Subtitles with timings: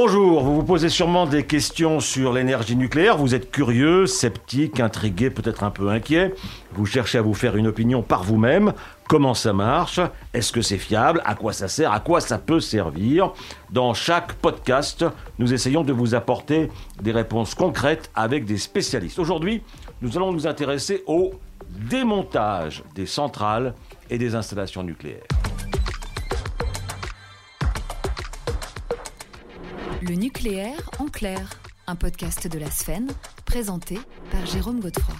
[0.00, 5.28] Bonjour, vous vous posez sûrement des questions sur l'énergie nucléaire, vous êtes curieux, sceptique, intrigué,
[5.28, 6.34] peut-être un peu inquiet,
[6.72, 8.74] vous cherchez à vous faire une opinion par vous-même,
[9.08, 9.98] comment ça marche,
[10.34, 13.32] est-ce que c'est fiable, à quoi ça sert, à quoi ça peut servir?
[13.70, 15.04] Dans chaque podcast,
[15.40, 16.70] nous essayons de vous apporter
[17.02, 19.18] des réponses concrètes avec des spécialistes.
[19.18, 19.64] Aujourd'hui,
[20.00, 21.32] nous allons nous intéresser au
[21.90, 23.74] démontage des centrales
[24.10, 25.26] et des installations nucléaires.
[30.00, 31.50] Le nucléaire en clair,
[31.88, 33.08] un podcast de la Sphène,
[33.44, 33.98] présenté
[34.30, 35.16] par Jérôme Godefroy.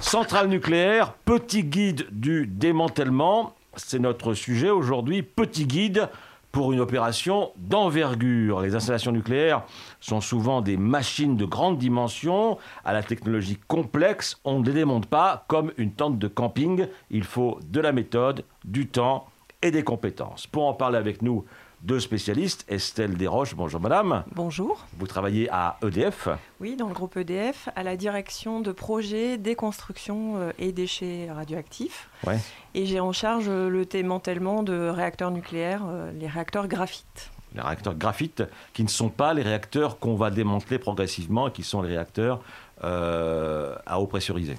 [0.00, 6.08] Centrale nucléaire, petit guide du démantèlement, c'est notre sujet aujourd'hui, petit guide
[6.52, 8.60] pour une opération d'envergure.
[8.60, 9.64] Les installations nucléaires
[9.98, 14.38] sont souvent des machines de grande dimension, à la technologie complexe.
[14.44, 16.86] On ne les démonte pas comme une tente de camping.
[17.10, 19.26] Il faut de la méthode, du temps
[19.60, 20.46] et des compétences.
[20.46, 21.44] Pour en parler avec nous,
[21.82, 22.64] deux spécialistes.
[22.68, 24.24] Estelle Desroches, bonjour madame.
[24.34, 24.86] Bonjour.
[24.98, 26.28] Vous travaillez à EDF
[26.60, 32.08] Oui, dans le groupe EDF, à la direction de projets déconstruction euh, et déchets radioactifs.
[32.26, 32.38] Ouais.
[32.74, 37.30] Et j'ai en charge le démantèlement de réacteurs nucléaires, euh, les réacteurs graphite.
[37.54, 41.82] Les réacteurs graphite, qui ne sont pas les réacteurs qu'on va démanteler progressivement, qui sont
[41.82, 42.40] les réacteurs
[42.84, 44.56] euh, à eau pressurisée.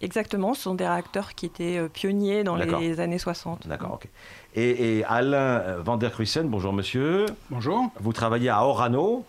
[0.00, 3.66] Exactement, ce sont des réacteurs qui étaient euh, pionniers dans les années 60.
[3.68, 4.08] D'accord, ok.
[4.56, 7.26] Et, et Alain Van der Kruisen, bonjour monsieur.
[7.50, 7.90] Bonjour.
[8.00, 9.24] Vous travaillez à Orano.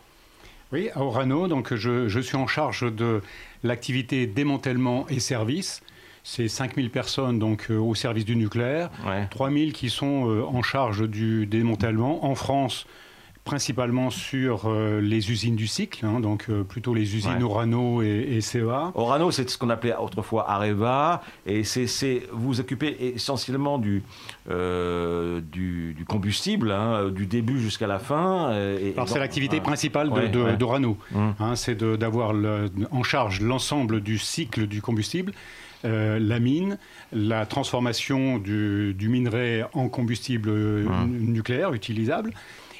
[0.71, 3.21] Oui, à Orano, donc je, je suis en charge de
[3.63, 5.81] l'activité démantèlement et service.
[6.23, 9.27] C'est 5000 personnes donc, euh, au service du nucléaire, Ouais.
[9.29, 12.87] 3000 qui sont euh, en charge du démantèlement en France,
[13.45, 17.43] principalement sur euh, les usines du cycle, hein, donc euh, plutôt les usines Ouais.
[17.43, 18.91] Orano et, et CEA.
[18.95, 21.85] Orano, c'est ce qu'on appelait autrefois Areva, et c'est,
[22.33, 24.01] vous vous occupez essentiellement du,
[24.49, 28.51] euh, du, du combustible, hein, du début jusqu'à la fin.
[28.51, 29.61] et- Alors et c'est l'activité ouais.
[29.63, 30.57] principale de- Ouais, de- ouais.
[30.57, 30.97] d'Orano.
[31.15, 32.33] Hein, c'est d'avoir
[32.91, 35.33] en charge l'ensemble du cycle du combustible,
[35.85, 36.79] euh, la mine,
[37.13, 41.09] la transformation du, du minerai en combustible Hum.
[41.19, 42.31] nucléaire utilisable,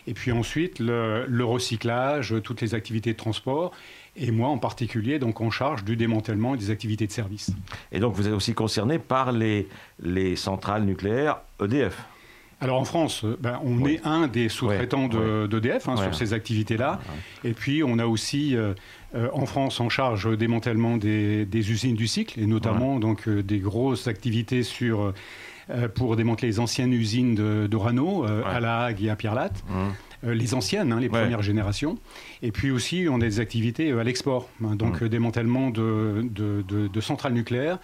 [0.07, 3.71] et puis ensuite le, le recyclage, toutes les activités de transport,
[4.17, 7.51] et moi en particulier donc en charge du démantèlement et des activités de service.
[7.91, 9.67] Et donc vous êtes aussi concerné par les,
[10.01, 12.03] les centrales nucléaires E EDF.
[12.61, 13.95] Alors en France, euh, ben, on Oui.
[13.95, 16.03] est un des sous-traitants de- d'EDF hein, Ouais.
[16.03, 17.01] sur ces activités-là.
[17.43, 18.73] Et puis on a aussi euh,
[19.13, 23.27] euh, en France en charge le démantèlement des, des usines du cycle, et notamment donc,
[23.27, 25.13] euh, des grosses activités sur,
[25.95, 27.35] pour démanteler les anciennes usines
[27.67, 28.47] d'Orano, euh, Ouais.
[28.49, 29.63] à La Hague et à Pierre-Latte.
[29.69, 29.93] Hum.
[30.25, 31.21] Euh, les anciennes, hein, les Ouais.
[31.21, 31.97] premières générations.
[32.41, 36.25] Et puis aussi, on a des activités euh, à l'export, hein, donc euh, démantèlement de,
[36.29, 37.79] de- de- de centrales nucléaires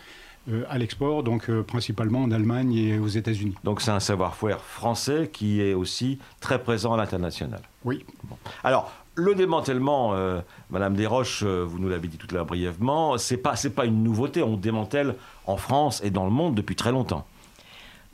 [0.50, 3.54] euh, à l'export, donc euh, principalement en Allemagne et aux États-Unis.
[3.64, 7.62] Donc c'est un savoir-faire français qui est aussi très présent à l'international.
[7.84, 8.04] Oui.
[8.64, 10.40] Alors, le démantèlement, euh,
[10.72, 13.86] Madame Desroches, euh, vous nous l'avez dit tout à l'heure brièvement, c'est pas, c'est pas
[13.86, 14.42] une nouveauté.
[14.42, 15.16] On démantèle
[15.46, 17.28] en France et dans le monde depuis très longtemps.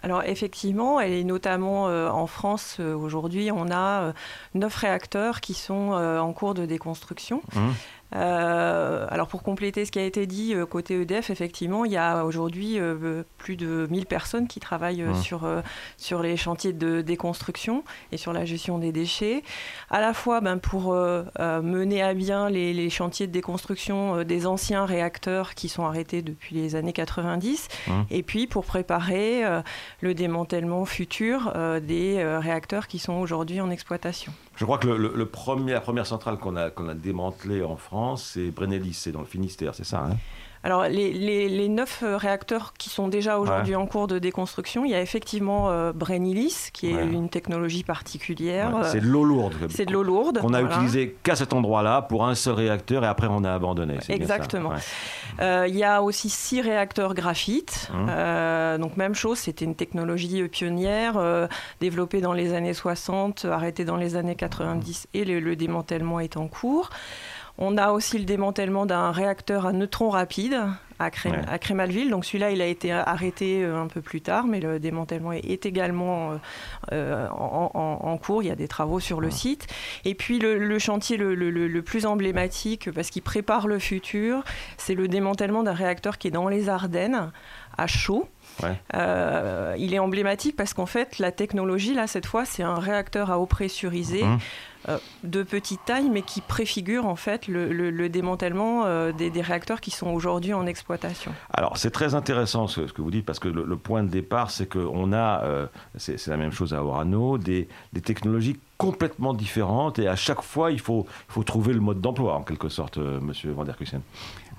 [0.03, 4.13] Alors effectivement, et notamment euh, en France, euh, aujourd'hui, on a euh,
[4.53, 7.41] neuf réacteurs qui sont en cours de déconstruction.
[7.55, 7.73] Hum.
[8.15, 11.97] Euh, alors pour compléter ce qui a été dit euh, côté EDF, effectivement, il y
[11.97, 15.15] a aujourd'hui euh, plus de 1000 personnes qui travaillent Mmh.
[15.15, 15.47] sur,
[15.97, 19.43] sur les chantiers de déconstruction et sur la gestion des déchets,
[19.89, 24.85] à la fois ben, pour mener à bien les, les chantiers de déconstruction des anciens
[24.85, 27.91] réacteurs qui sont arrêtés depuis les années 90, Mmh.
[28.09, 29.43] et puis pour préparer
[30.01, 34.33] le démantèlement futur des réacteurs qui sont aujourd'hui en exploitation.
[34.57, 38.95] Je crois que le, premier, la première centrale qu'on a, démantelée en France, c'est Brennelis,
[38.95, 40.17] c'est dans le Finistère, c'est ça hein?
[40.63, 44.85] Alors, les, les- les neuf euh, réacteurs qui sont déjà aujourd'hui en cours de déconstruction,
[44.85, 47.05] il y a effectivement euh, Brennilis, qui est Ouais.
[47.05, 48.73] une technologie particulière.
[48.73, 49.55] Ouais, euh, C'est de l'eau lourde.
[49.69, 50.39] c'est de l'eau lourde.
[50.41, 50.75] Qu'on a voilà.
[50.75, 53.97] utilisé qu'à cet endroit-là pour un seul réacteur et après on a abandonné.
[54.09, 54.71] Exactement.
[55.39, 57.89] Euh, il y a aussi six réacteurs graphite.
[57.93, 58.07] Hum.
[58.09, 61.47] Euh, donc, même chose, c'était une technologie pionnière,
[61.79, 66.37] développée dans les années 60, arrêtée dans les années 90, et le, le démantèlement est
[66.37, 66.89] en cours.
[67.57, 70.59] On a aussi le démantèlement d'un réacteur à neutrons rapides
[70.99, 71.41] à, Cré- Ouais.
[71.47, 72.09] à Crémalville.
[72.09, 75.65] Donc celui-là, il a été arrêté euh, un peu plus tard, mais le démantèlement est,
[75.65, 76.35] également euh,
[76.91, 78.41] euh, en, en- en cours.
[78.43, 79.67] Il y a des travaux sur le site.
[80.05, 83.79] Et puis le, le chantier le, le- le- le plus emblématique, parce qu'il prépare le
[83.79, 84.43] futur,
[84.77, 87.31] c'est le démantèlement d'un réacteur qui est dans les Ardennes,
[87.77, 88.27] à chaud.
[88.63, 88.73] Ouais.
[88.95, 93.29] Euh, il est emblématique parce qu'en fait, la technologie, là, cette fois, c'est un réacteur
[93.29, 94.39] à eau pressurisée Mhm.
[94.89, 99.29] Euh, de petite taille, mais qui préfigure en fait le, le- le démantèlement euh, des,
[99.41, 101.31] réacteurs qui sont aujourd'hui en exploitation.
[101.53, 104.67] Alors, c'est très intéressant ce, que vous dites parce que le, point de départ, c'est
[104.71, 105.67] qu'on a, euh,
[105.97, 110.71] c'est la même chose à Orano, des, des technologies complètement différentes et à chaque fois,
[110.71, 113.75] il faut, il faut trouver le mode d'emploi, en quelque sorte, euh, monsieur Van der
[113.77, 114.01] Kussen.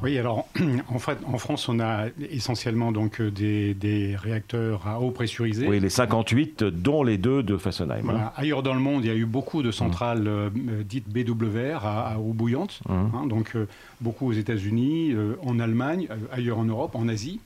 [0.03, 0.47] Oui, alors
[0.89, 5.67] en fait, en France, on a essentiellement donc euh, des, réacteurs à eau pressurisée.
[5.67, 8.09] Oui, les 58, dont les deux de Fessenheim.
[8.11, 8.33] Hein.
[8.37, 10.69] Ailleurs dans le monde, il y a eu beaucoup de centrales mmh.
[10.71, 12.93] euh, dites BWR à, eau bouillante, mmh.
[12.93, 13.57] hein, donc
[14.01, 17.41] beaucoup aux États-Unis, en Allemagne, ailleurs en Europe, en Asie.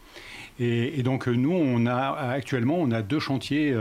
[0.61, 3.75] Et, et, donc nous, on a actuellement, on a deux chantiers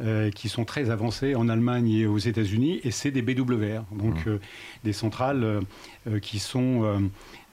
[0.00, 4.26] euh, qui sont très avancés en Allemagne et aux États-Unis, et c'est des BWR, donc
[4.26, 4.28] mmh.
[4.28, 4.38] euh,
[4.82, 5.60] des centrales
[6.08, 7.00] euh, qui sont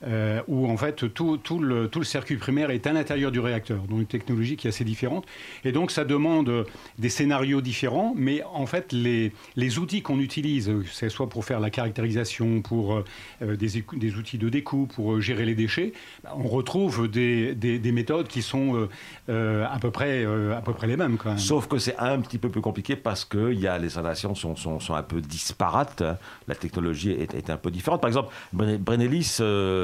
[0.04, 3.84] euh, où en fait tout, le, tout, le, circuit primaire est à l'intérieur du réacteur,
[3.84, 5.26] donc une technologie qui est assez différente.
[5.64, 6.66] Et donc ça demande
[6.98, 11.60] des scénarios différents, mais en fait les, les outils qu'on utilise, c'est soit pour faire
[11.60, 13.04] la caractérisation, pour
[13.44, 15.94] euh, des, des, outils de découpe, pour euh, gérer les déchets,
[16.24, 18.88] bah, on retrouve des, des, méthodes qui sont
[19.28, 21.18] à, peu près, à peu près les mêmes.
[21.18, 21.38] Quand même.
[21.38, 24.56] Sauf que c'est un petit peu plus compliqué parce que y a, les installations sont,
[24.56, 26.04] sont, sont un peu disparates,
[26.48, 28.02] la technologie est, est, un peu différente.
[28.02, 29.40] Par exemple, Brennelis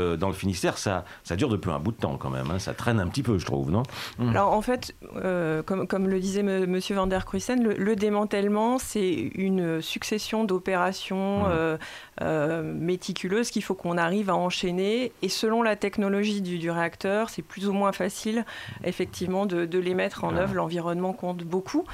[0.08, 2.50] euh, dans le Finistère, ça, ça dure depuis un bout de temps quand même.
[2.52, 2.60] Hein.
[2.60, 3.84] Ça traîne un petit peu, je trouve, non?
[4.20, 4.30] Mmh.
[4.30, 6.66] Alors en fait, euh, comme, comme, le disait M.
[6.66, 11.78] Monsieur Van der Kruisen, le, démantèlement, c'est une succession d'opérations mmh.
[12.22, 15.12] euh, méticuleuses qu'il faut qu'on arrive à enchaîner.
[15.22, 18.46] Et selon la technologie du, réacteur, c'est plus ou moins facile,
[18.84, 20.54] effectivement, de, de les mettre en œuvre.
[20.54, 21.86] L'environnement compte beaucoup.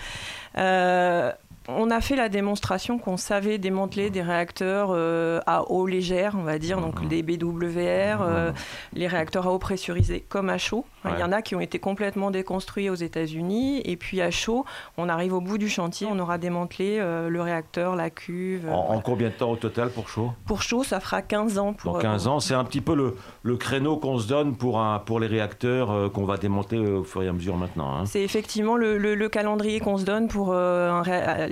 [1.69, 6.35] Euh, on a fait la démonstration qu'on savait démanteler des réacteurs euh, à eau légère,
[6.37, 7.09] on va dire, donc mhm.
[7.09, 8.55] les BWR, euh, mhm.
[8.93, 10.85] les réacteurs à eau pressurisée comme à chaud.
[11.05, 14.63] Il y en a qui ont été complètement déconstruits aux États-Unis, et puis à chaud,
[14.97, 18.69] on arrive au bout du chantier, on aura démantelé euh, le réacteur, la cuve.
[18.69, 20.31] En, combien de temps au total pour chaud?
[20.45, 21.73] Pour chaud, ça fera 15 ans.
[21.73, 25.27] Pour, 15 ans, c'est un petit peu le, créneau qu'on se donne pour, pour les
[25.27, 27.97] réacteurs qu'on va démonter au fur et à mesure maintenant.
[27.97, 28.05] Hein.
[28.05, 31.01] C'est effectivement le, calendrier qu'on se donne pour un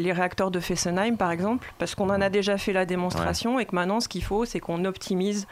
[0.01, 3.65] les réacteurs de Fessenheim, par exemple, parce qu'on en a déjà fait la démonstration et
[3.65, 5.47] que maintenant, ce qu'il faut, c'est qu'on optimise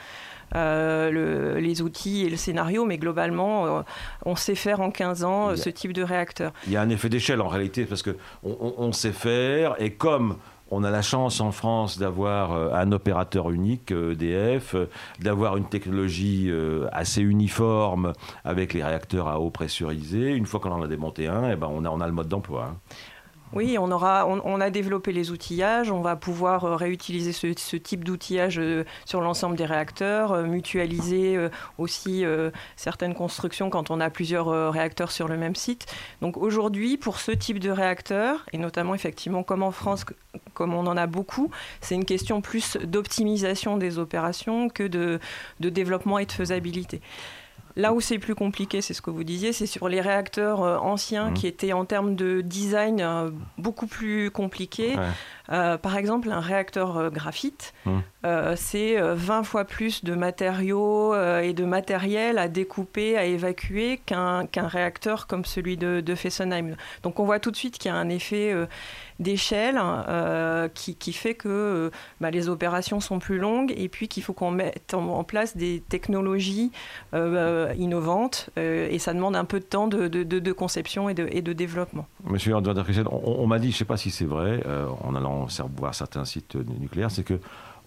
[0.56, 3.82] euh, les outils et le scénario, mais globalement, euh,
[4.26, 6.54] on sait faire en 15 ans ce type de réacteur.
[6.66, 10.38] Il y a un effet d'échelle en réalité, parce qu'on on, sait faire, et comme
[10.72, 14.76] on a la chance en France d'avoir euh, un opérateur unique, EDF,
[15.20, 16.52] d'avoir une technologie
[16.92, 18.14] assez uniforme
[18.44, 20.34] avec les réacteurs à eau pressurisée.
[20.34, 22.14] Une fois qu'on en a démonté un, et eh ben on, a, on a le
[22.14, 22.76] mode d'emploi.
[23.52, 28.04] Oui, on, aura, on, a développé les outillages, on va pouvoir euh, réutiliser ce, type
[28.04, 31.38] d'outillage euh, sur l'ensemble des réacteurs, euh, mutualiser
[31.78, 32.24] aussi
[32.76, 35.88] certaines constructions quand on a plusieurs réacteurs sur le même site.
[36.22, 40.06] Donc aujourd'hui, pour ce type de réacteur, et notamment effectivement comme en France,
[40.54, 41.50] comme on en a beaucoup,
[41.82, 45.20] c'est une question plus d'optimisation des opérations que de
[45.60, 47.02] développement et de faisabilité.
[47.80, 50.78] Là où c'est plus compliqué, c'est ce que vous disiez, c'est sur les réacteurs euh,
[50.80, 51.34] anciens mmh.
[51.34, 54.98] qui étaient en termes de design euh, beaucoup plus compliqués.
[55.50, 58.00] Euh, par exemple, un réacteur graphite, mmh.
[58.58, 65.26] c'est 20 fois plus de matériaux et de matériel à découper, à évacuer qu'un réacteur
[65.26, 66.76] comme celui de, de, Fessenheim.
[67.02, 68.54] Donc on voit tout de suite qu'il y a un effet
[69.20, 71.90] d'échelle euh, qui, fait que euh,
[72.22, 75.84] bah, les opérations sont plus longues et puis qu'il faut qu'on mette en, place des
[75.88, 76.72] technologies
[77.14, 82.08] euh, innovantes et ça demande un peu de temps de, conception et de, développement.
[82.24, 82.62] Monsieur on,
[83.12, 84.64] on m'a dit, je ne sais pas si c'est vrai,
[85.04, 87.40] en allant voir certains sites nucléaires, c'est que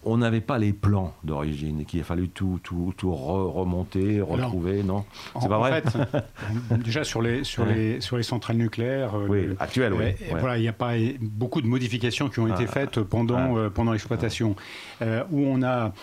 [0.05, 4.83] on n'avait pas les plans d'origine et qu'il a fallu tout, tout, tout remonter, retrouver,
[4.83, 5.05] non
[5.41, 5.83] C'est pas vrai
[6.83, 10.13] Déjà sur les, sur, les, sur les centrales nucléaires euh, oui, actuelles, oui.
[10.31, 12.71] Voilà, il n'y a pas beaucoup de modifications qui ont été ah.
[12.71, 14.55] faites pendant, euh, pendant l'exploitation.
[15.01, 15.93] Euh, où on a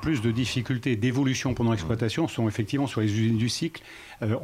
[0.00, 3.82] plus de difficultés d'évolution pendant l'exploitation sont effectivement sur les usines du cycle.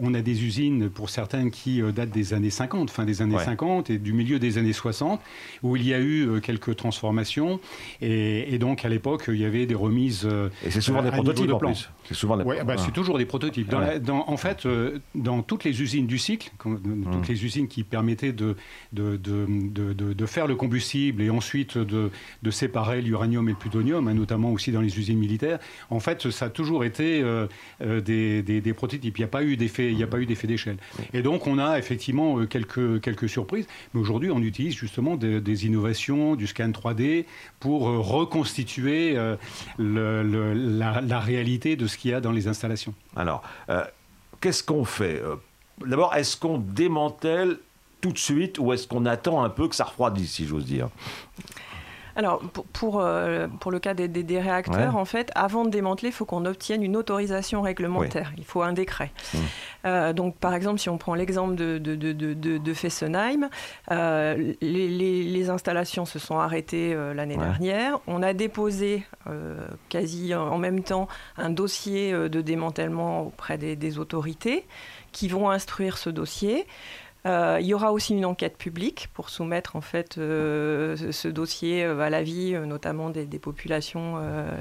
[0.01, 3.91] on a des usines, pour certaines, qui datent des années 50, fin des années 50
[3.91, 5.21] et du milieu des années 60,
[5.63, 7.61] où il y a eu quelques transformations.
[8.01, 10.27] Et, et donc, à l'époque, il y avait des remises.
[10.31, 11.91] Euh, et c'est souvent des prototypes en plus.
[12.05, 13.69] C'est souvent bah, c'est toujours des prototypes.
[13.69, 17.23] Dans en fait, euh, dans toutes les usines du cycle, toutes hum.
[17.29, 18.57] les usines qui permettaient de
[18.93, 22.11] de, de, de, faire le combustible et ensuite de,
[22.51, 25.59] séparer l'uranium et le plutonium, hein, notamment aussi dans les usines militaires,
[25.91, 27.47] en fait, ça a toujours été euh,
[28.01, 29.19] des, des, prototypes.
[29.19, 30.77] Il n'y a pas eu d'effet, il n'y a pas eu d'effet d'échelle.
[31.13, 33.67] Et donc, on a effectivement quelques quelques surprises.
[33.93, 37.27] Mais aujourd'hui, on utilise justement des, des innovations, du scan 3D
[37.61, 39.37] pour reconstituer euh,
[39.79, 42.95] la, réalité de ce qu'il y a dans les installations.
[43.15, 43.85] Alors, euh,
[44.41, 45.37] qu'est-ce qu'on fait euh,
[45.85, 47.59] D'abord, est-ce qu'on démantèle
[48.01, 50.89] tout de suite ou est-ce qu'on attend un peu que ça refroidisse, si j'ose dire?
[52.17, 52.41] Alors,
[52.73, 56.25] pour, euh, pour, le cas des, des, réacteurs, en fait, avant de démanteler, il faut
[56.25, 58.33] qu'on obtienne une autorisation réglementaire.
[58.39, 59.13] Il faut un décret.
[59.35, 59.39] Mmh.
[59.85, 63.51] Euh, donc, par exemple, si on prend l'exemple de, de, de, de Fessenheim,
[63.91, 68.01] euh, les, les, installations se sont arrêtées l'année dernière.
[68.07, 69.05] On a déposé
[69.91, 74.67] quasi en même temps un dossier de démantèlement auprès des, des autorités
[75.13, 76.67] qui vont instruire ce dossier.
[77.27, 81.85] Euh, il y aura aussi une enquête publique pour soumettre en fait euh, ce dossier
[81.85, 84.17] euh, à l'avis notamment des, populations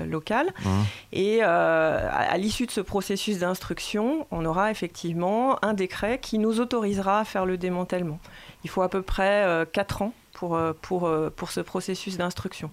[0.06, 0.54] locales.
[0.64, 0.70] Mmh.
[1.14, 7.22] Et à, l'issue de ce processus d'instruction, on aura effectivement un décret qui nous autorisera
[7.22, 8.20] à faire le démantèlement.
[8.64, 12.70] Il faut à peu près 4 ans pour, pour, pour ce processus d'instruction.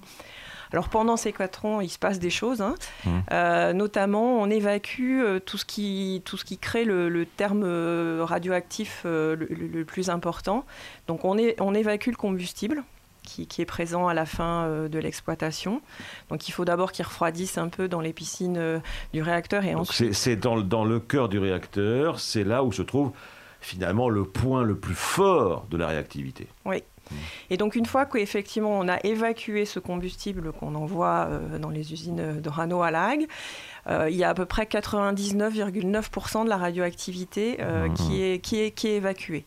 [0.72, 2.62] Alors pendant ces quatre ans, il se passe des choses.
[2.62, 2.74] Hein.
[3.04, 3.10] Mmh.
[3.30, 8.24] Euh, notamment, on évacue euh, tout ce qui, tout ce qui crée le, terme euh,
[8.24, 10.64] radioactif le, plus important.
[11.06, 12.82] Donc on, est, on évacue le combustible.
[13.24, 15.80] Qui, est présent à la fin de l'exploitation.
[16.28, 18.82] Donc il faut d'abord qu'il refroidisse un peu dans les piscines
[19.14, 19.64] du réacteur.
[19.64, 19.74] et
[20.12, 23.12] C'est dans, dans le cœur du réacteur, c'est là où se trouve
[23.60, 26.48] finalement le point le plus fort de la réactivité.
[26.64, 26.82] Oui,
[27.50, 31.92] et donc une fois qu'effectivement on a évacué ce combustible qu'on envoie euh, dans les
[31.92, 33.26] usines de Rano à Lag,
[33.88, 37.94] euh, il y a à peu près 99,9% de la radioactivité euh, mmh.
[37.94, 39.44] qui, est, qui, est, qui est évacuée.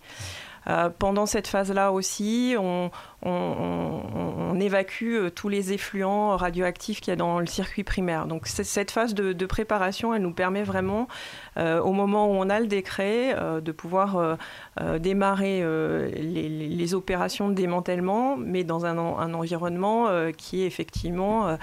[0.99, 2.91] Pendant cette phase-là aussi, on,
[3.25, 8.27] on, évacue euh, tous les effluents radioactifs qu'il y a dans le circuit primaire.
[8.27, 11.07] Donc cette phase de, préparation, elle nous permet vraiment,
[11.57, 14.37] euh, au moment où on a le décret, euh, de pouvoir
[14.99, 15.63] démarrer
[16.15, 20.07] les, opérations de démantèlement, mais dans un, environnement
[20.37, 21.57] qui est effectivement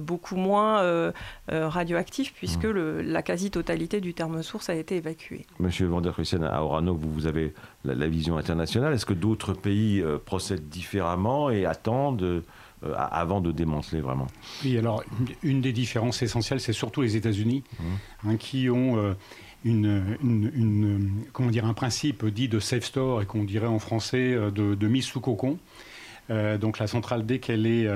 [0.00, 1.12] beaucoup moins
[1.48, 3.00] radioactif, puisque mmh.
[3.00, 5.46] la quasi-totalité du terme source a été évacuée.
[5.58, 7.52] Monsieur Van der à Orano, vous, avez
[7.84, 8.92] la, la vision internationale.
[8.94, 12.42] Est-ce que d'autres pays procèdent différemment et attendent
[12.84, 14.26] euh, avant de démanteler vraiment?
[14.64, 15.04] Oui, alors
[15.42, 17.84] une des différences essentielles, c'est surtout les États-Unis, mmh.
[18.28, 19.14] hein, qui ont euh,
[19.64, 24.50] une, comment dire, un principe dit de safe store et qu'on dirait en français euh,
[24.50, 25.58] de, mise sous cocon.
[26.28, 27.88] donc la centrale, dès qu'elle est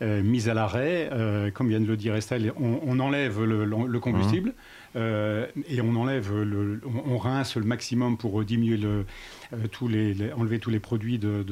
[0.00, 1.10] mise à l'arrêt,
[1.54, 4.50] comme vient de le dire Estelle, on, enlève le, combustible.
[4.50, 4.54] Mmh.
[4.96, 9.04] Et on enlève, le, on, rince le maximum pour diminuer le,
[9.52, 11.44] euh, tous les, enlever tous les produits de,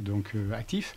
[0.00, 0.96] donc, euh, actifs.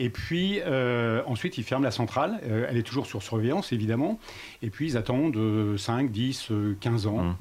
[0.00, 2.40] Et puis euh, ensuite, ils ferment la centrale.
[2.68, 4.18] elle est toujours sur surveillance, évidemment.
[4.60, 5.38] Et puis ils attendent
[5.76, 6.48] 5, 10,
[6.80, 7.22] 15 ans.
[7.22, 7.36] Mmh.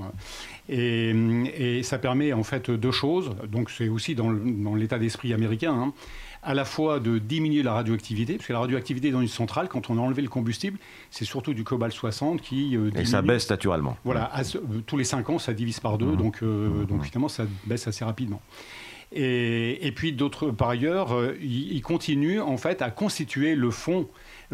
[0.69, 3.31] Et, et, ça permet en fait deux choses.
[3.51, 4.29] Donc c'est aussi dans
[4.75, 5.73] l'état d'esprit américain.
[5.73, 5.93] Hein
[6.43, 9.89] à la fois de diminuer la radioactivité, parce que la radioactivité dans une centrale, quand
[9.89, 10.77] on a enlevé le combustible,
[11.09, 13.97] c'est surtout du cobalt 60 qui euh, Et ça baisse naturellement.
[14.03, 16.15] Voilà, euh, tous les 5 ans, ça divise par deux, mmh.
[16.17, 16.85] donc, euh, mmh.
[16.85, 18.41] donc finalement, ça baisse assez rapidement.
[19.11, 24.07] Et, et puis d'autres, par ailleurs, il, il, continue en fait à constituer le fonds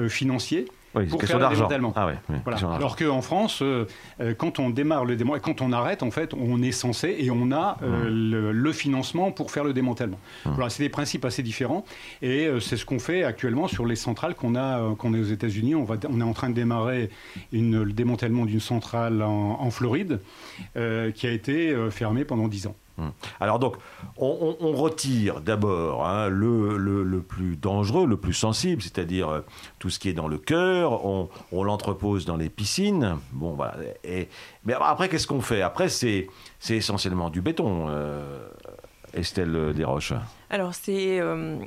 [0.09, 0.65] financier
[0.95, 1.93] oui, pour faire le démantèlement.
[1.95, 2.09] Ah
[2.75, 3.85] Alors qu'en France, euh,
[4.21, 7.29] euh, quand on démarre le démantèlement, quand on arrête, en fait, on est censé et
[7.29, 8.51] on a euh, mmh.
[8.51, 10.19] le, financement pour faire le démantèlement.
[10.45, 10.51] Mmh.
[10.51, 11.85] Voilà, c'est des principes assez différents
[12.21, 15.75] et c'est ce qu'on fait actuellement sur les centrales qu'on a, qu'on est aux États-Unis.
[15.75, 17.09] On, va, on est en train de démarrer
[17.51, 20.19] une, le démantèlement d'une centrale en, en Floride
[20.75, 22.75] qui a été fermée pendant 10 ans.
[22.99, 23.11] Hum.
[23.39, 23.77] Alors donc,
[24.17, 29.41] on, retire d'abord hein, le, plus dangereux, le plus sensible, c'est-à-dire euh,
[29.79, 33.17] tout ce qui est dans le cœur, on, l'entrepose dans les piscines.
[33.31, 33.75] Bon, voilà.
[34.65, 35.61] mais après, qu'est-ce qu'on fait?
[35.61, 36.27] Après, c'est
[36.69, 38.47] essentiellement du béton, euh,
[39.13, 40.13] Estelle Desroches.
[40.49, 41.57] Alors, c'est euh,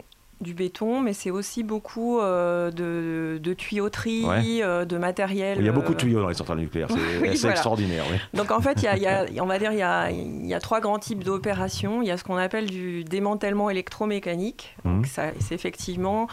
[0.42, 4.25] du béton, mais c'est aussi beaucoup euh, de, tuyauterie,
[4.62, 5.58] euh, de matériel.
[5.58, 8.04] Il y a beaucoup de tuyaux dans les centrales nucléaires, c'est extraordinaire.
[8.34, 10.61] Donc en fait, il y, a, on va dire, il y a, il y a
[10.61, 12.02] trois grands types d'opérations.
[12.02, 14.76] Il y a ce qu'on appelle du démantèlement électromécanique.
[14.84, 15.02] Mmh.
[15.04, 16.26] C'est effectivement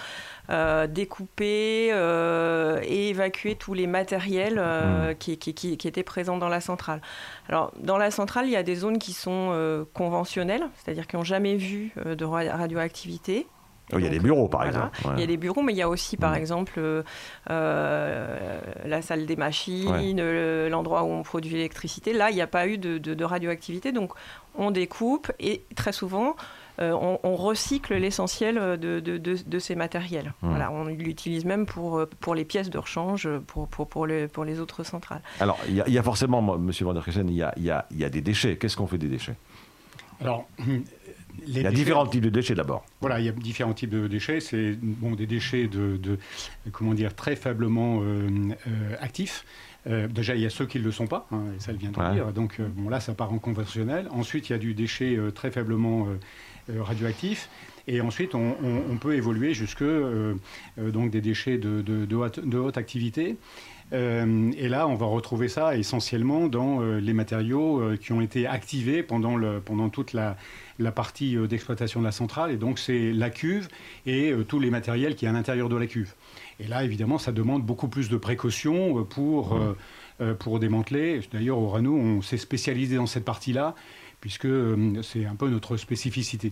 [0.49, 1.89] euh, découper
[2.83, 5.15] et évacuer tous les matériels mmh.
[5.19, 7.01] qui, qui, qui, étaient présents dans la centrale.
[7.47, 11.23] Alors, dans la centrale, il y a des zones qui sont conventionnelles, c'est-à-dire qui n'ont
[11.23, 13.47] jamais vu de radioactivité.
[13.97, 14.97] Il y a des bureaux, par exemple.
[15.15, 16.35] Il y a des bureaux, mais il y a aussi, par mm.
[16.35, 17.03] exemple, euh,
[17.49, 20.21] euh, la salle des machines,
[20.67, 22.13] l'endroit où on produit l'électricité.
[22.13, 24.11] Là, il n'y a pas eu de, radioactivité, donc
[24.55, 26.35] on découpe et très souvent,
[26.79, 26.93] euh,
[27.23, 30.33] on, recycle l'essentiel de, de, ces matériels.
[30.41, 30.49] Mm.
[30.49, 34.45] Voilà, on l'utilise même pour, pour les pièces de rechange pour, pour, pour, les, pour
[34.45, 35.21] les autres centrales.
[35.39, 36.71] Alors, il y, a, forcément, M.
[36.81, 38.57] Van der Kressen, il y a, il y a des déchets.
[38.57, 39.35] Qu'est-ce qu'on fait des déchets?
[40.21, 40.47] Alors,
[41.47, 42.85] il y a différents types de déchets d'abord.
[43.01, 44.39] Voilà, il y a différents types de déchets.
[44.39, 45.99] C'est bon, des déchets de,
[46.71, 48.27] comment dire, très faiblement euh,
[48.67, 49.45] euh, actifs.
[49.87, 51.91] Euh, déjà, il y a ceux qui ne le sont pas, hein, et ça vient
[51.91, 52.33] de dire.
[52.33, 54.07] Donc, bon, là, ça part en conventionnel.
[54.11, 56.07] Ensuite, il y a du déchet très faiblement
[56.67, 57.49] radioactif.
[57.87, 59.83] Et ensuite, on, peut évoluer jusque
[60.77, 63.37] donc des déchets de, de, haute, activité.
[63.91, 69.39] Et là, on va retrouver ça essentiellement dans les matériaux qui ont été activés pendant,
[69.65, 70.35] pendant toute la,
[70.93, 72.51] partie d'exploitation de la centrale.
[72.51, 73.67] Et donc, c'est la cuve
[74.05, 76.13] et tous les matériels qui est à l'intérieur de la cuve.
[76.59, 79.77] Et là, évidemment, ça demande beaucoup plus de précautions pour, euh,
[80.21, 81.21] euh, pour démanteler.
[81.31, 83.75] D'ailleurs, au Renault, on s'est spécialisé dans cette partie-là,
[84.21, 86.51] puisque euh, c'est un peu notre spécificité.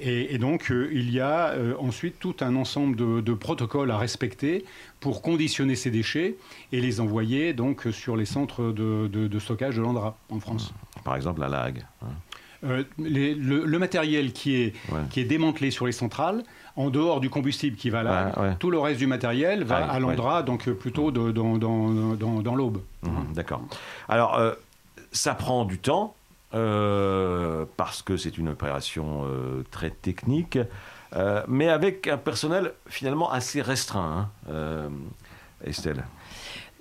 [0.00, 4.64] Et, donc, il y a ensuite tout un ensemble de, protocoles à respecter
[5.00, 6.36] pour conditionner ces déchets
[6.70, 10.72] et les envoyer donc sur les centres de, de stockage de l'Andra en France.
[11.02, 11.84] Par exemple, la LAG.
[12.00, 12.06] Hein.
[12.62, 14.74] Euh, le, matériel qui est,
[15.08, 16.42] qui est démantelé sur les centrales,
[16.76, 20.42] en dehors du combustible qui va là, tout le reste du matériel va à l'Andra,
[20.42, 22.82] donc euh, plutôt de, dans, dans, dans, l'aube.
[23.02, 23.62] Mhm, d'accord.
[24.08, 24.52] Alors, euh,
[25.10, 26.14] ça prend du temps,
[26.50, 29.24] parce que c'est une opération
[29.70, 30.58] très technique,
[31.48, 34.90] mais avec un personnel finalement assez restreint, hein,
[35.64, 36.04] Estelle.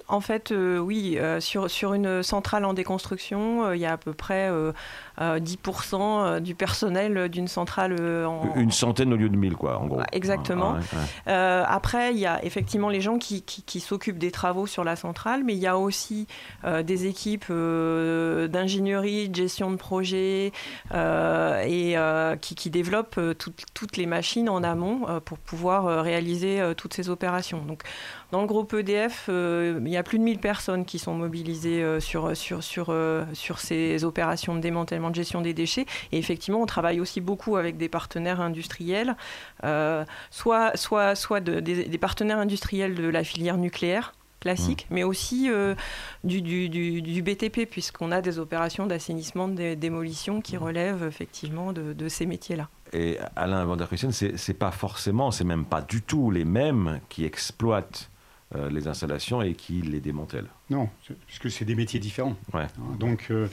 [0.10, 4.50] En fait, oui, sur, sur une centrale en déconstruction, il y a à peu près
[5.20, 7.96] 10% euh, du personnel d'une centrale.
[8.00, 8.56] Euh, en...
[8.56, 10.02] Une centaine au lieu de 1000, quoi, en gros.
[10.12, 10.78] Exactement.
[11.28, 14.96] Euh, après, il y a effectivement les gens qui, qui, s'occupent des travaux sur la
[14.96, 16.28] centrale, mais il y a aussi
[16.66, 20.52] des équipes d'ingénierie, de gestion de projet
[20.94, 21.96] et
[22.42, 27.64] qui, qui, développent toutes les machines en amont pour pouvoir réaliser toutes ces opérations.
[27.66, 27.84] Donc,
[28.32, 32.36] dans le groupe EDF, il y a plus de 1000 personnes qui sont mobilisées sur,
[32.36, 32.96] sur, sur,
[33.34, 35.86] sur ces opérations de démantèlement de gestion des déchets.
[36.12, 39.16] Et effectivement, on travaille aussi beaucoup avec des partenaires industriels,
[39.64, 44.94] euh, soit, soit, soit des, partenaires industriels de la filière nucléaire classique, mmh.
[44.94, 45.76] mais aussi euh,
[46.24, 50.64] du, du, du, BTP, puisqu'on a des opérations d'assainissement, de démolition qui mmh.
[50.64, 52.70] relèvent effectivement de, ces métiers-là.
[52.94, 57.02] Et Alain Van der Christian, c'est pas forcément, c'est même pas du tout les mêmes
[57.10, 58.10] qui exploitent
[58.56, 60.50] euh, les installations et qui les démantèlent.
[60.70, 60.90] Non,
[61.28, 62.36] puisque c'est des métiers différents.
[62.54, 62.68] Ouais.
[62.98, 63.48] Donc, euh,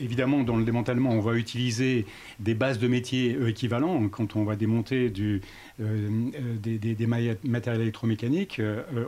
[0.00, 2.06] évidemment, dans le démantèlement, on va utiliser
[2.40, 4.08] des bases de métiers euh, équivalents.
[4.08, 5.40] Quand on va démonter du,
[5.80, 6.08] euh,
[6.56, 8.60] des, des, matériels électromécaniques,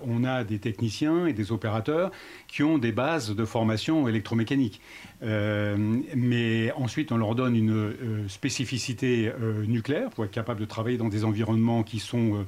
[0.07, 2.11] on a des techniciens et des opérateurs
[2.49, 4.81] qui ont des bases de formation électromécanique.
[5.23, 9.33] mais ensuite, on leur donne une spécificité
[9.67, 12.45] nucléaire pour être capable de travailler dans des environnements qui sont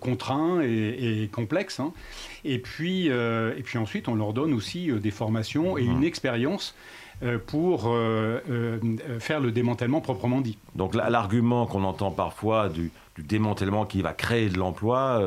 [0.00, 1.80] contraints et, complexes.
[1.80, 1.92] Hein.
[2.44, 6.97] Et, puis, et puis ensuite, on leur donne aussi des formations et une expérience euh,
[7.46, 8.78] pour euh, euh,
[9.18, 10.58] faire le démantèlement proprement dit.
[10.74, 15.20] Donc l'argument qu'on entend parfois du, démantèlement qui va créer de l'emploi,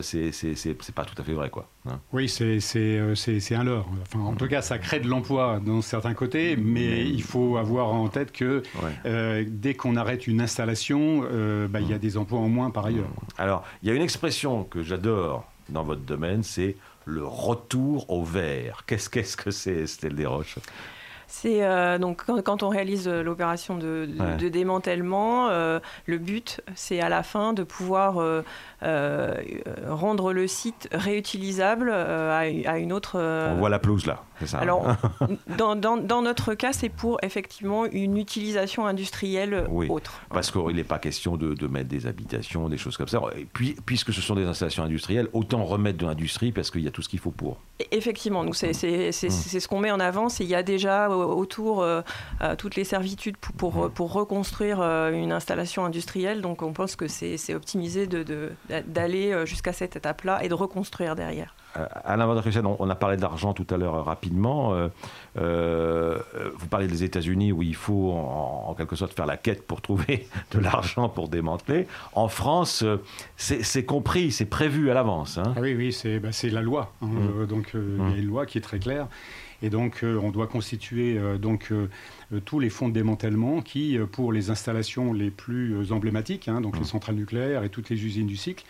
[0.00, 0.30] c'est
[0.94, 1.50] pas tout à fait vrai.
[1.50, 1.98] Quoi, hein.
[2.12, 3.88] oui, c'est un leurre.
[4.02, 7.92] Enfin, en tout cas, ça crée de l'emploi dans certains côtés, mais il faut avoir
[7.92, 8.62] en tête que
[9.48, 11.22] dès qu'on arrête une installation,
[11.68, 13.10] bah, il y a des emplois en moins par ailleurs.
[13.38, 18.24] Alors, il y a une expression que j'adore dans votre domaine, c'est le retour au
[18.24, 18.84] vert.
[18.86, 20.58] Qu'est-ce qu'est-ce que c'est, Estelle Desroches?
[21.30, 24.08] C'est euh, donc quand, on réalise euh, l'opération de,
[24.48, 28.20] démantèlement, euh, le but c'est à la fin de pouvoir
[28.82, 33.18] rendre le site réutilisable à, une autre.
[33.18, 34.58] On voit la pelouse là, c'est ça.
[34.58, 34.96] Alors
[35.58, 40.20] dans, dans, notre cas, c'est pour effectivement une utilisation industrielle autre.
[40.30, 43.20] Parce qu'il n'est pas question de, de, mettre des habitations, des choses comme ça.
[43.36, 46.88] Et puis, puisque ce sont des installations industrielles, autant remettre de l'industrie parce qu'il y
[46.88, 47.58] a tout ce qu'il faut pour.
[47.90, 49.12] Effectivement, donc c'est mmh.
[49.12, 50.28] ce qu'on met en avant.
[50.38, 52.02] Il y a déjà autour euh,
[52.42, 53.90] euh, toutes les servitudes pour, pour, mmh.
[53.90, 56.40] pour reconstruire euh, une installation industrielle.
[56.40, 58.52] Donc on pense que c'est optimisé de,
[59.44, 61.54] jusqu'à cette étape-là et de reconstruire derrière.
[62.04, 62.42] Alain Van
[62.80, 64.74] on a parlé d'argent tout à l'heure rapidement.
[65.36, 70.28] vous parlez des États-Unis où il faut en, quelque sorte faire la quête pour trouver
[70.52, 71.86] de l'argent pour démanteler.
[72.12, 72.84] En France,
[73.36, 75.38] c'est compris, c'est prévu à l'avance.
[75.38, 75.54] Hein.
[75.56, 76.92] Ah oui, oui, c'est bah, la loi.
[77.02, 77.06] Hein.
[77.06, 77.46] Mmh.
[77.46, 79.06] donc il y a une loi qui est très claire.
[79.62, 81.88] Et donc, euh, on doit constituer euh, donc, euh,
[82.44, 86.82] tous les fonds de démantèlement qui, pour les installations les plus emblématiques, hein, donc les
[86.82, 86.84] mmh.
[86.84, 88.64] centrales nucléaires et toutes les usines du cycle,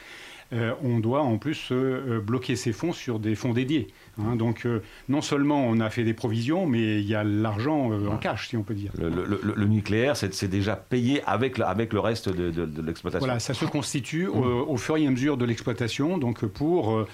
[0.53, 3.89] on doit en plus bloquer ces fonds sur des fonds dédiés.
[4.19, 4.37] Hein.
[4.37, 4.67] donc
[5.09, 8.57] non seulement on a fait des provisions, mais il y a l'argent en cash, si
[8.57, 8.93] on peut dire.
[8.99, 13.27] Le, nucléaire, c'est déjà payé avec, avec le reste de, l'exploitation.
[13.27, 14.31] Voilà, ça se constitue mmh.
[14.31, 17.07] au, fur et à mesure de l'exploitation, donc pour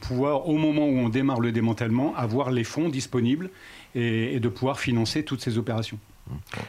[0.00, 3.50] pouvoir, au moment où on démarre le démantèlement, avoir les fonds disponibles
[3.94, 5.98] et, de pouvoir financer toutes ces opérations.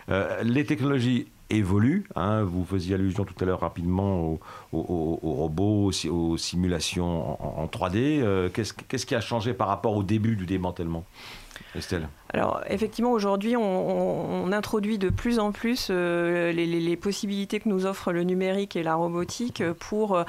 [0.10, 2.08] Euh, les technologies évoluent.
[2.16, 2.44] Hein.
[2.44, 4.40] vous faisiez allusion tout à l'heure rapidement
[4.72, 8.22] aux, robots, aux, simulations en, 3D.
[8.22, 11.06] Euh, qu'est-ce qui a changé par rapport au début du démantèlement
[11.76, 12.08] Estelle?
[12.34, 18.24] Alors effectivement, aujourd'hui, on, introduit de plus en plus les, possibilités que nous offre le
[18.24, 20.24] numérique et la robotique pour euh,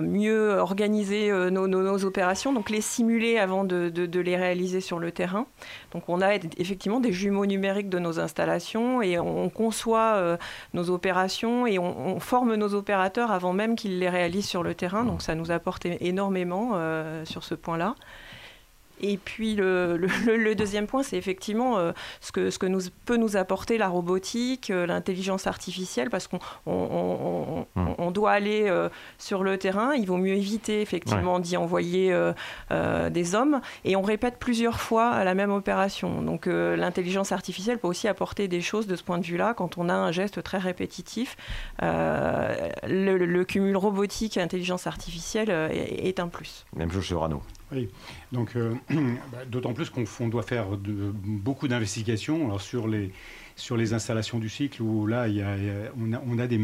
[0.00, 5.46] mieux organiser euh, nos, opérations, donc les simuler avant de, les réaliser sur le terrain.
[5.92, 10.36] Donc on a effectivement des jumeaux numériques de nos installations et on, conçoit euh,
[10.74, 15.04] nos opérations et on, forme nos opérateurs avant même qu'ils les réalisent sur le terrain.
[15.04, 16.72] Donc ça nous apporte énormément
[17.24, 17.94] sur ce point-là.
[19.00, 23.16] Et puis le, le, deuxième point, c'est effectivement euh, ce, que, ce que nous, peut
[23.16, 28.88] nous apporter la robotique, euh, l'intelligence artificielle, parce qu'on on, on, on, doit aller euh,
[29.18, 29.94] sur le terrain.
[29.94, 32.14] Il vaut mieux éviter effectivement d'y envoyer
[33.10, 33.60] des hommes.
[33.84, 36.22] Et on répète plusieurs fois la même opération.
[36.22, 39.88] Donc l'intelligence artificielle peut aussi apporter des choses de ce point de vue-là quand on
[39.88, 41.36] a un geste très répétitif.
[41.82, 46.64] Le, cumul robotique et intelligence artificielle est, est un plus.
[46.74, 47.42] Même chose chez Rano.
[47.72, 47.88] Oui,
[48.30, 48.74] donc euh,
[49.32, 53.12] bah, d'autant plus qu'on doit faire beaucoup d'investigations sur les,
[53.56, 55.56] sur les installations du cycle où là, il y a,
[55.96, 56.60] on a, des,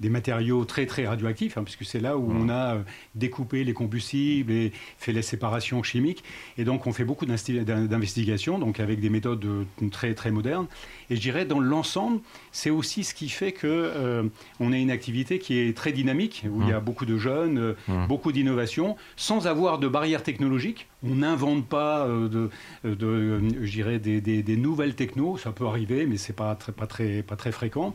[0.00, 2.82] des, matériaux très très radioactifs, hein, puisque c'est là où on a euh,
[3.14, 6.24] découpé les combustibles et fait les séparations chimiques.
[6.58, 10.66] Et donc on fait beaucoup d'investigations, donc avec des méthodes euh, très très modernes.
[11.10, 14.24] Et je dirais dans l'ensemble, c'est aussi ce qui fait que euh,
[14.58, 16.84] on a une activité qui est très dynamique, où il y a mmh.
[16.84, 18.06] beaucoup de jeunes, mmh.
[18.08, 20.88] beaucoup d'innovations, sans avoir de barrières technologiques.
[21.02, 22.50] On n'invente pas de,
[22.84, 26.72] de je dirais, des, des, des nouvelles technos, ça peut arriver, mais c'est pas très,
[26.72, 27.94] pas très, pas très fréquent.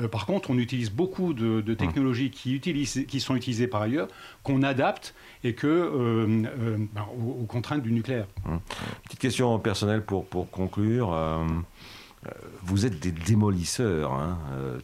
[0.00, 4.08] Euh, par contre, on utilise beaucoup de, technologies qui, utilisent, qui sont utilisées par ailleurs,
[4.42, 8.26] qu'on adapte et que euh, euh, ben, aux, contraintes du nucléaire.
[9.04, 11.16] Petite question personnelle pour, pour conclure.
[12.62, 14.38] vous êtes des démolisseurs, hein,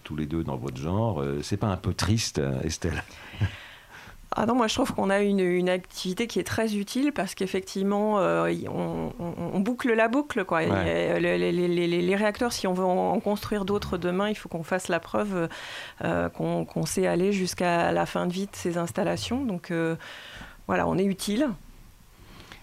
[0.05, 1.25] tous les deux dans votre genre.
[1.43, 3.03] c'est pas un peu triste, Estelle?
[4.41, 7.35] Ah non, moi je trouve qu'on a une, une, activité qui est très utile parce
[7.35, 10.45] qu'effectivement, euh, on, boucle la boucle.
[10.45, 10.63] Quoi.
[10.63, 15.49] les, réacteurs, si on veut en, construire d'autres demain, il faut qu'on fasse la preuve
[16.05, 19.45] euh, qu'on sait aller jusqu'à la fin de vie de ces installations.
[19.45, 19.97] Donc euh,
[20.69, 21.49] voilà, on est utile.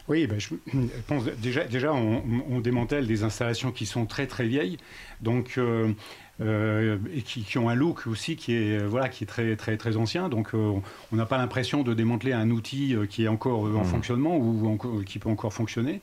[0.08, 0.50] Oui, ben, je
[1.08, 4.78] pense déjà, déjà on, démantèle des installations qui sont très très vieilles.
[5.22, 5.92] Donc euh,
[6.42, 9.96] et qui, ont un look aussi qui est, euh, voilà, qui est très, très, très
[9.98, 10.28] ancien.
[10.30, 10.74] Donc euh,
[11.12, 13.86] on n'a pas l'impression de démanteler un outil qui est encore en mmh.
[13.86, 16.02] fonctionnement ou, qui peut encore fonctionner.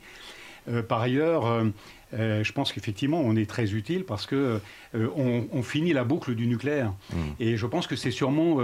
[0.87, 1.65] Par ailleurs,
[2.11, 4.59] je pense qu'effectivement, on est très utile parce que
[4.93, 6.93] on, finit la boucle du nucléaire.
[7.11, 7.15] Mmh.
[7.39, 8.59] Et je pense que c'est sûrement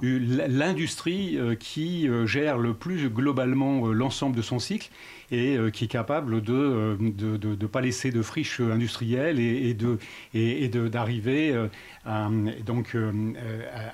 [0.00, 4.90] l'industrie qui gère le plus globalement l'ensemble de son cycle
[5.30, 9.98] et euh, qui est capable de ne euh, pas laisser de friches industrielles et, de
[10.34, 11.68] et, d'arriver euh,
[12.04, 12.28] à,
[12.64, 12.96] donc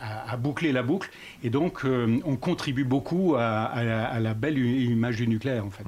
[0.01, 1.11] à, boucler la boucle
[1.42, 5.87] et donc on contribue beaucoup à, la belle image du nucléaire en fait.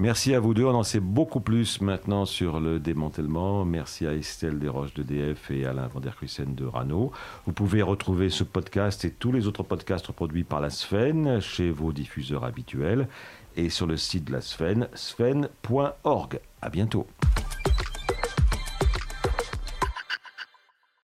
[0.00, 0.64] Merci à vous deux.
[0.64, 3.64] On en sait beaucoup plus maintenant sur le démantèlement.
[3.64, 7.10] Merci à Estelle Desroches d'EDF et Alain Van de Rano.
[7.46, 11.72] Vous pouvez retrouver ce podcast et tous les autres podcasts produits par la Sfen chez
[11.72, 13.08] vos diffuseurs habituels
[13.56, 16.40] et sur le site de la Sven, sven.org.
[16.62, 17.08] À bientôt.